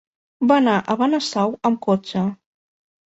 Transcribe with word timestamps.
Va 0.51 0.55
anar 0.61 0.73
a 0.79 0.95
Benasau 1.03 1.53
amb 1.71 1.81
cotxe. 1.89 2.25